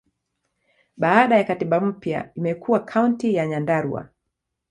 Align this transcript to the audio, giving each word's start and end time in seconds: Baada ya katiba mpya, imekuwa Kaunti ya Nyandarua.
Baada 0.97 1.37
ya 1.37 1.43
katiba 1.43 1.79
mpya, 1.79 2.31
imekuwa 2.35 2.79
Kaunti 2.79 3.35
ya 3.35 3.47
Nyandarua. 3.47 4.09